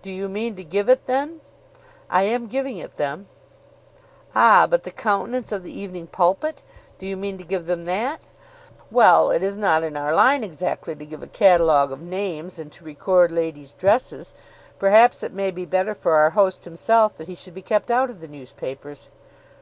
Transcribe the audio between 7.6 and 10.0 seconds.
them that?" "Well; it is not in